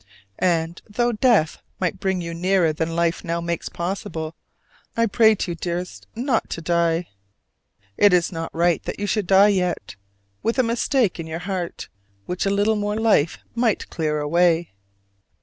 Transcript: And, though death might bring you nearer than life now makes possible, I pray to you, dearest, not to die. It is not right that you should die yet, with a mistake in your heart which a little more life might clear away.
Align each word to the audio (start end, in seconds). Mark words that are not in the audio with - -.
And, 0.39 0.81
though 0.89 1.11
death 1.11 1.61
might 1.79 1.99
bring 1.99 2.21
you 2.21 2.33
nearer 2.33 2.73
than 2.73 2.95
life 2.95 3.23
now 3.23 3.39
makes 3.39 3.69
possible, 3.69 4.33
I 4.97 5.05
pray 5.05 5.35
to 5.35 5.51
you, 5.51 5.55
dearest, 5.55 6.07
not 6.15 6.49
to 6.49 6.59
die. 6.59 7.09
It 7.97 8.11
is 8.11 8.31
not 8.31 8.49
right 8.51 8.81
that 8.85 8.99
you 8.99 9.05
should 9.05 9.27
die 9.27 9.49
yet, 9.49 9.95
with 10.41 10.57
a 10.57 10.63
mistake 10.63 11.19
in 11.19 11.27
your 11.27 11.37
heart 11.45 11.87
which 12.25 12.47
a 12.47 12.49
little 12.49 12.75
more 12.75 12.95
life 12.97 13.37
might 13.53 13.91
clear 13.91 14.17
away. 14.19 14.71